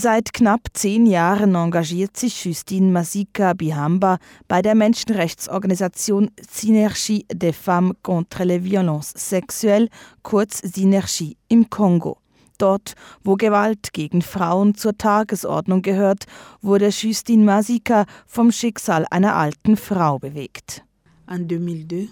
[0.00, 7.96] Seit knapp zehn Jahren engagiert sich Justine Masika Bihamba bei der Menschenrechtsorganisation Synergie des Femmes
[8.04, 9.88] contre les Violences Sexuelles,
[10.22, 12.18] kurz Synergie, im Kongo.
[12.58, 16.26] Dort, wo Gewalt gegen Frauen zur Tagesordnung gehört,
[16.62, 20.84] wurde Justine Masika vom Schicksal einer alten Frau bewegt.
[21.26, 22.08] En 2002,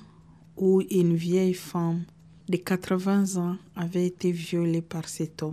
[0.56, 2.06] où une vieille femme
[2.48, 5.44] de 80 ans avait été violée par cet.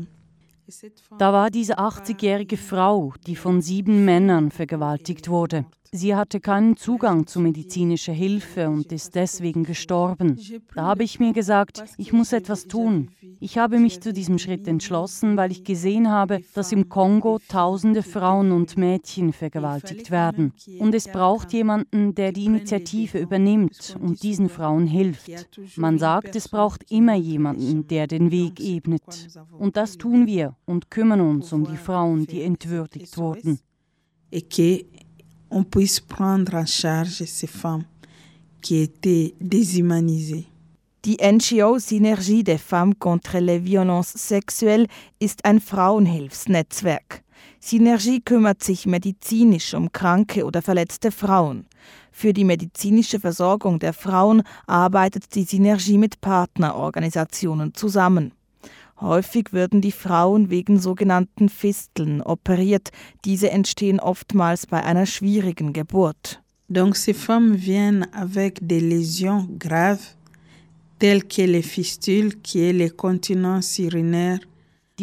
[1.18, 5.66] Da war diese 80-jährige Frau, die von sieben Männern vergewaltigt wurde.
[5.96, 10.40] Sie hatte keinen Zugang zu medizinischer Hilfe und ist deswegen gestorben.
[10.74, 13.12] Da habe ich mir gesagt, ich muss etwas tun.
[13.40, 18.02] Ich habe mich zu diesem Schritt entschlossen, weil ich gesehen habe, dass im Kongo tausende
[18.02, 20.54] Frauen und Mädchen vergewaltigt werden.
[20.80, 25.30] Und es braucht jemanden, der die Initiative übernimmt und diesen Frauen hilft.
[25.76, 29.28] Man sagt, es braucht immer jemanden, der den Weg ebnet.
[29.60, 33.60] Und das tun wir und kümmern uns um die Frauen, die entwürdigt wurden
[35.54, 37.86] on puisse prendre en charge ces femmes
[38.62, 40.48] qui étaient déshumanisées.
[41.04, 44.88] Die NGO Synergie des Femmes contre les Violences Sexuelles
[45.20, 47.24] ist ein Frauenhilfsnetzwerk.
[47.60, 51.66] Synergie kümmert sich medizinisch um kranke oder verletzte Frauen.
[52.12, 58.32] Für die medizinische Versorgung der Frauen arbeitet die Synergie mit Partnerorganisationen zusammen.
[59.04, 62.92] Häufig würden die Frauen wegen sogenannten Fisteln operiert.
[63.26, 66.42] Diese entstehen oftmals bei einer schwierigen Geburt.
[66.70, 70.16] Donc ces femmes viennent avec des lésions graves
[71.00, 74.40] telles que les fistules qui est les continences urinaires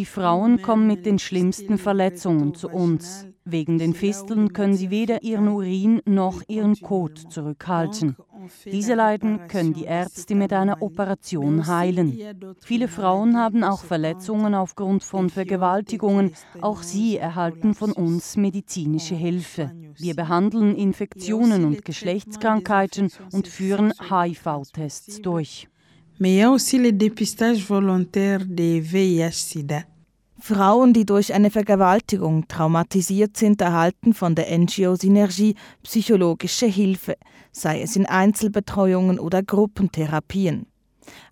[0.00, 3.26] die Frauen kommen mit den schlimmsten Verletzungen zu uns.
[3.44, 8.16] Wegen den Fisteln können sie weder ihren Urin noch ihren Kot zurückhalten.
[8.64, 12.18] Diese Leiden können die Ärzte mit einer Operation heilen.
[12.62, 16.32] Viele Frauen haben auch Verletzungen aufgrund von Vergewaltigungen.
[16.62, 19.70] Auch sie erhalten von uns medizinische Hilfe.
[19.98, 25.68] Wir behandeln Infektionen und Geschlechtskrankheiten und führen HIV-Tests durch.
[26.22, 29.84] Mais il y a aussi le dépistage volontaire des VIH-Sida.
[30.38, 37.16] Frauen, die durch eine Vergewaltigung traumatisiert sind, erhalten von der NGO Synergie psychologische Hilfe,
[37.52, 40.66] sei es in Einzelbetreuungen oder Gruppentherapien.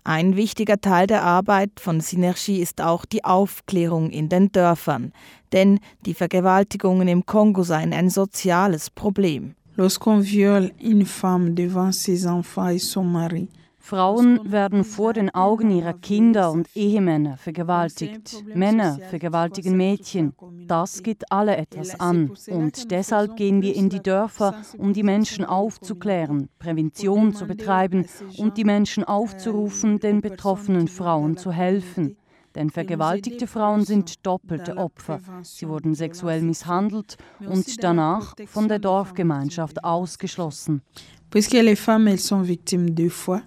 [0.05, 5.13] Ein wichtiger Teil der Arbeit von Synergie ist auch die Aufklärung in den Dörfern,
[5.53, 9.55] denn die Vergewaltigungen im Kongo seien ein soziales Problem.
[9.77, 13.49] Lorsqu'on viole une femme devant ses enfants et son mari,
[13.89, 18.45] Frauen werden vor den Augen ihrer Kinder und Ehemänner vergewaltigt.
[18.55, 20.35] Männer vergewaltigen Mädchen.
[20.67, 22.35] Das geht alle etwas an.
[22.51, 28.05] Und deshalb gehen wir in die Dörfer, um die Menschen aufzuklären, Prävention zu betreiben
[28.37, 32.19] und die Menschen aufzurufen, den betroffenen Frauen zu helfen.
[32.57, 35.21] Denn vergewaltigte Frauen sind doppelte Opfer.
[35.43, 40.83] Sie wurden sexuell misshandelt und danach von der Dorfgemeinschaft ausgeschlossen.
[41.31, 43.41] Puisque les femmes, elles sont victimes deux fois.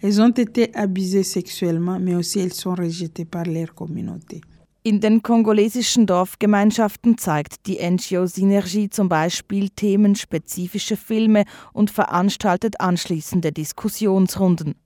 [0.00, 4.40] Elles ont été abusées sexuellement, mais aussi elles sont rejetées par leur communauté.
[4.84, 13.52] In den kongolesischen Dorfgemeinschaften zeigt die NGO Synergie zum Beispiel themenspezifische Filme und veranstaltet anschließende
[13.52, 14.76] Diskussionsrunden.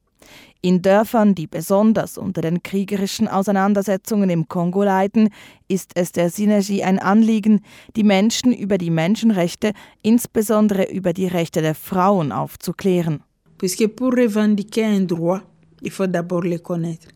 [0.60, 5.28] In Dörfern, die besonders unter den kriegerischen Auseinandersetzungen im Kongo leiden,
[5.68, 7.60] ist es der Synergie ein Anliegen,
[7.94, 13.22] die Menschen über die Menschenrechte, insbesondere über die Rechte der Frauen aufzuklären.
[13.62, 15.40] Puisque pour revendiquer un droit,
[15.82, 17.06] il faut d'abord le connaître.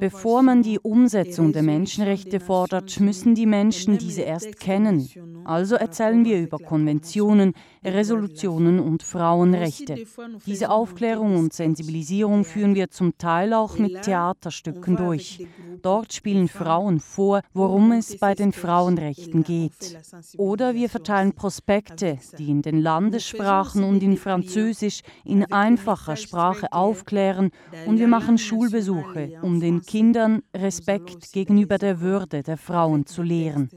[0.00, 5.08] Bevor man die Umsetzung der Menschenrechte fordert, müssen die Menschen diese erst kennen.
[5.44, 7.52] Also erzählen wir über Konventionen,
[7.84, 10.04] Resolutionen und Frauenrechte.
[10.46, 15.46] Diese Aufklärung und Sensibilisierung führen wir zum Teil auch mit Theaterstücken durch.
[15.82, 19.98] Dort spielen Frauen vor, worum es bei den Frauenrechten geht.
[20.36, 27.50] Oder wir verteilen Prospekte, die in den Landessprachen und in Französisch in einfacher Sprache aufklären,
[27.86, 33.70] und wir machen Schulbesuche, um den Kindern Respekt gegenüber der Würde der Frauen zu lehren.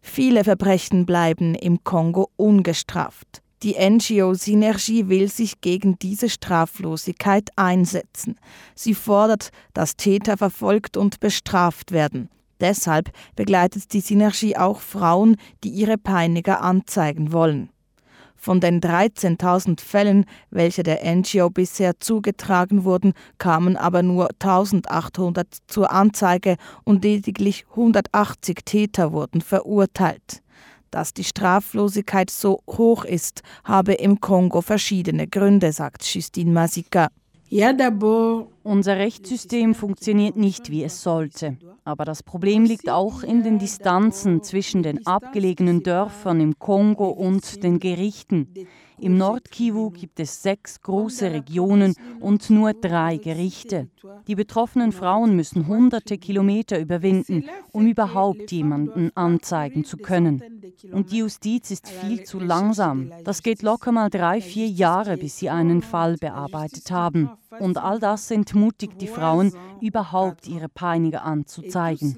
[0.00, 3.42] Viele Verbrechen bleiben im Kongo ungestraft.
[3.62, 8.36] Die NGO Synergie will sich gegen diese Straflosigkeit einsetzen.
[8.74, 12.30] Sie fordert, dass Täter verfolgt und bestraft werden.
[12.60, 17.70] Deshalb begleitet die Synergie auch Frauen, die ihre Peiniger anzeigen wollen.
[18.42, 25.92] Von den 13.000 Fällen, welche der NGO bisher zugetragen wurden, kamen aber nur 1800 zur
[25.92, 30.42] Anzeige und lediglich 180 Täter wurden verurteilt.
[30.90, 37.08] Dass die Straflosigkeit so hoch ist, habe im Kongo verschiedene Gründe, sagt Justine Masika.
[38.62, 41.56] Unser Rechtssystem funktioniert nicht, wie es sollte.
[41.84, 47.62] Aber das Problem liegt auch in den Distanzen zwischen den abgelegenen Dörfern im Kongo und
[47.62, 48.48] den Gerichten.
[48.98, 53.88] Im Nordkivu gibt es sechs große Regionen und nur drei Gerichte.
[54.26, 60.42] Die betroffenen Frauen müssen hunderte Kilometer überwinden, um überhaupt jemanden anzeigen zu können.
[60.92, 63.10] Und die Justiz ist viel zu langsam.
[63.24, 67.30] Das geht locker mal drei, vier Jahre, bis sie einen Fall bearbeitet haben.
[67.58, 72.16] Und all das entmutigt die Frauen, überhaupt ihre Peiniger anzuzeigen.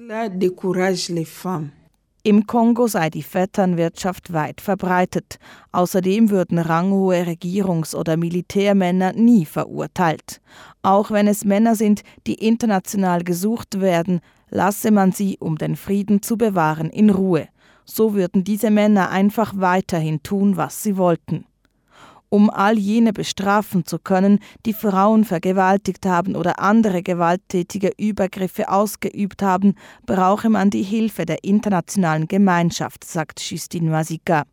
[2.25, 5.39] Im Kongo sei die Vetternwirtschaft weit verbreitet.
[5.73, 10.39] Außerdem würden ranghohe Regierungs- oder Militärmänner nie verurteilt.
[10.83, 16.21] Auch wenn es Männer sind, die international gesucht werden, lasse man sie, um den Frieden
[16.21, 17.49] zu bewahren, in Ruhe.
[17.83, 21.45] So würden diese Männer einfach weiterhin tun, was sie wollten
[22.33, 29.43] um all jene bestrafen zu können, die Frauen vergewaltigt haben oder andere gewalttätige Übergriffe ausgeübt
[29.43, 29.75] haben,
[30.07, 34.45] brauche man die Hilfe der internationalen Gemeinschaft, sagt Justine Masika.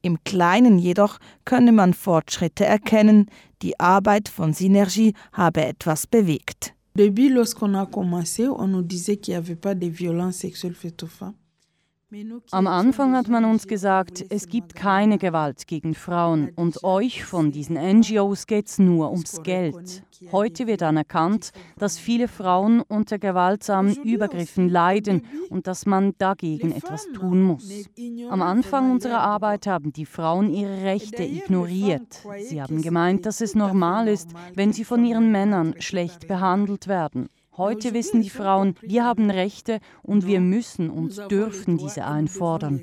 [0.00, 3.26] Im Kleinen jedoch könne man Fortschritte erkennen,
[3.60, 6.72] die Arbeit von Synergie habe etwas bewegt.
[6.94, 11.02] Depuis lorsqu'on a commencé, on nous disait qu'il n'y avait pas de violence sexuelle faite
[11.02, 11.34] aux femmes.
[12.50, 17.52] Am Anfang hat man uns gesagt, es gibt keine Gewalt gegen Frauen und euch von
[17.52, 20.02] diesen NGOs geht es nur ums Geld.
[20.30, 27.06] Heute wird anerkannt, dass viele Frauen unter gewaltsamen Übergriffen leiden und dass man dagegen etwas
[27.14, 27.70] tun muss.
[28.28, 32.22] Am Anfang unserer Arbeit haben die Frauen ihre Rechte ignoriert.
[32.40, 37.30] Sie haben gemeint, dass es normal ist, wenn sie von ihren Männern schlecht behandelt werden.
[37.62, 42.82] Heute wissen die Frauen, wir haben Rechte und wir müssen und dürfen diese einfordern.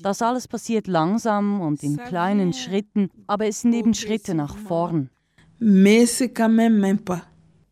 [0.00, 5.10] Das alles passiert langsam und in kleinen Schritten, aber es sind eben Schritte nach vorn.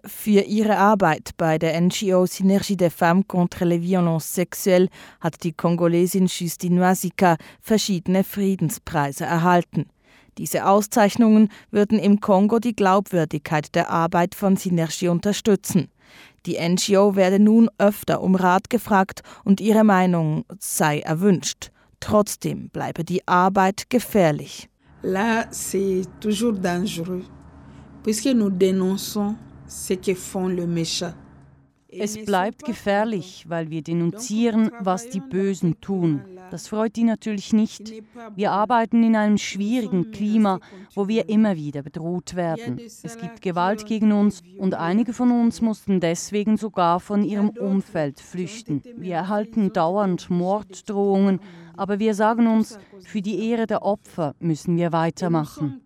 [0.05, 4.89] Für ihre Arbeit bei der NGO Synergie des Femmes contre les violences sexuelles
[5.21, 9.87] hat die Kongolesin Justine Wasika verschiedene Friedenspreise erhalten.
[10.39, 15.89] Diese Auszeichnungen würden im Kongo die Glaubwürdigkeit der Arbeit von Synergie unterstützen.
[16.47, 21.71] Die NGO werde nun öfter um Rat gefragt und ihre Meinung sei erwünscht.
[22.01, 24.69] Trotzdem bleibe die Arbeit gefährlich.
[25.03, 27.25] Là, c'est toujours dangereux,
[28.03, 29.37] puisque nous dénonçons
[29.69, 31.15] ce que font les méchants.
[31.91, 36.23] Es bleibt gefährlich, weil wir denunzieren, was die Bösen tun.
[36.51, 37.93] Das freut die natürlich nicht.
[38.35, 40.61] Wir arbeiten in einem schwierigen Klima,
[40.95, 42.79] wo wir immer wieder bedroht werden.
[42.79, 48.21] Es gibt Gewalt gegen uns und einige von uns mussten deswegen sogar von ihrem Umfeld
[48.21, 48.83] flüchten.
[48.97, 51.41] Wir erhalten dauernd Morddrohungen,
[51.77, 55.81] aber wir sagen uns, für die Ehre der Opfer müssen wir weitermachen.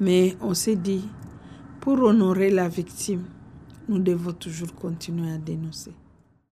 [0.00, 1.02] Mais on s'est dit,
[1.88, 3.24] Pour honorer la victime,
[3.88, 5.94] nous devons toujours continuer à dénoncer.